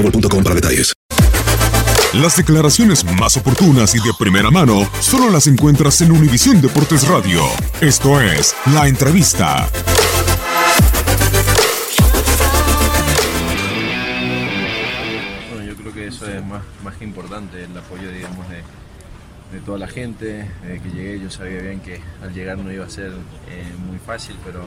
[0.00, 0.92] boostmobile.com para detalles.
[2.14, 7.44] Las declaraciones más oportunas y de primera mano solo las encuentras en Univisión Deportes Radio.
[7.80, 9.68] Esto es La Entrevista.
[15.52, 18.62] Bueno, yo creo que eso es más, más que importante, el apoyo, digamos, de,
[19.52, 20.50] de toda la gente.
[20.64, 23.12] Desde que llegué yo sabía bien que al llegar no iba a ser
[23.48, 24.64] eh, muy fácil, pero,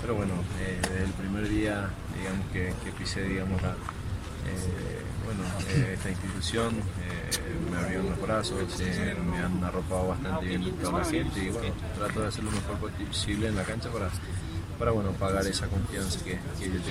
[0.00, 4.03] pero bueno, eh, desde el primer día, digamos, que, que pisé, digamos, la, eh,
[5.24, 10.72] bueno, eh, esta institución, eh, me abrieron los brazos, eh, me han arropado bastante bien
[10.76, 14.08] toda la gente y bueno, trato de hacer lo mejor posible en la cancha para,
[14.78, 16.84] para bueno, pagar esa confianza que, que tienen.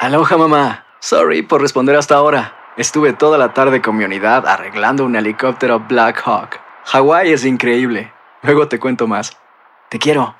[0.00, 0.86] Aloha mamá.
[1.00, 2.56] Sorry por responder hasta ahora.
[2.76, 6.58] Estuve toda la tarde con mi unidad arreglando un helicóptero Black Hawk.
[6.86, 8.12] Hawái es increíble.
[8.42, 9.36] Luego te cuento más.
[9.90, 10.39] Te quiero.